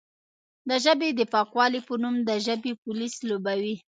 د 0.69 0.71
ژبې 0.85 1.09
د 1.19 1.21
پاکوالې 1.33 1.79
په 1.87 1.93
نوم 2.01 2.15
د 2.27 2.29
ژبې 2.45 2.71
پولیس 2.83 3.15
لوبوي، 3.29 3.75